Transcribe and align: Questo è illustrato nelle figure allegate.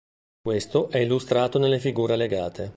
Questo 0.41 0.89
è 0.89 0.97
illustrato 0.97 1.59
nelle 1.59 1.77
figure 1.77 2.13
allegate. 2.13 2.69